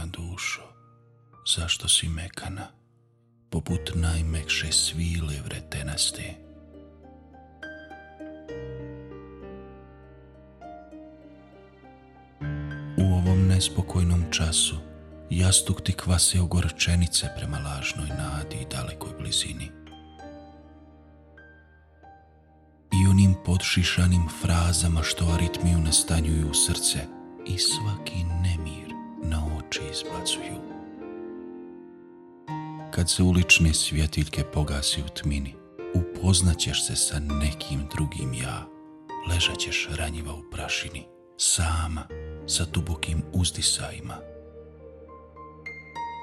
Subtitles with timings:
[0.00, 0.62] Protkana dušo,
[1.56, 2.68] zašto si mekana,
[3.50, 6.34] poput najmekše svile vretenaste?
[12.96, 14.76] U ovom nespokojnom času
[15.30, 19.70] jastuk ti kvase ogorčenice prema lažnoj nadi i dalekoj blizini.
[22.92, 26.98] I onim podšišanim frazama što aritmiju nastanjuju u srce
[27.46, 28.69] i svaki nemir na
[29.70, 30.60] oči izbacuju.
[32.90, 35.54] Kad se ulične svjetiljke pogasi u tmini,
[35.94, 38.66] upoznaćeš se sa nekim drugim ja,
[39.30, 42.06] ležaćeš ranjiva u prašini, sama,
[42.46, 44.16] sa dubokim uzdisajima.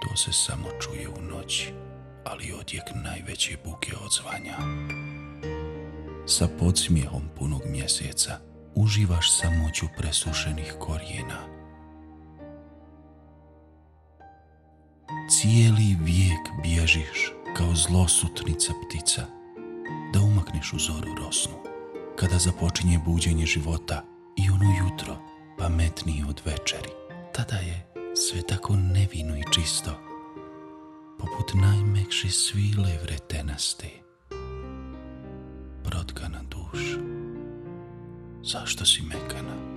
[0.02, 1.74] To se samo čuje u noći,
[2.26, 4.58] ali odjek najveće buke odzvanja.
[6.26, 8.40] Sa podsmijehom punog mjeseca
[8.76, 11.57] uživaš samoću presušenih korijena.
[15.30, 19.26] Cijeli vijek bježiš kao zlosutnica ptica,
[20.14, 21.54] da umakneš u zoru rosnu,
[22.16, 24.06] kada započinje buđenje života
[24.38, 25.18] i ono jutro
[25.58, 26.90] pametnije od večeri.
[27.34, 29.92] Tada je sve tako nevino i čisto,
[31.20, 33.88] poput najmekše svile vretenaste.
[35.84, 37.00] Protkana duša,
[38.44, 39.77] zašto si mekana?